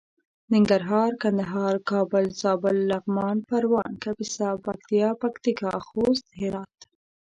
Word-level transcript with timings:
ننګرهار 0.53 1.11
کندهار 1.21 1.75
کابل 1.91 2.25
زابل 2.41 2.77
لغمان 2.89 3.37
پروان 3.47 3.91
کاپيسا 4.03 4.47
پکتيا 4.65 5.09
پکتيکا 5.21 5.73
خوست 5.87 6.25
هرات 6.39 6.77